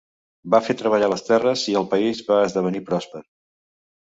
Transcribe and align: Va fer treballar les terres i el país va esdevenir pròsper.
Va 0.53 0.61
fer 0.67 0.75
treballar 0.79 1.09
les 1.11 1.21
terres 1.27 1.67
i 1.75 1.75
el 1.83 1.85
país 1.93 2.23
va 2.31 2.39
esdevenir 2.47 2.83
pròsper. 2.89 3.23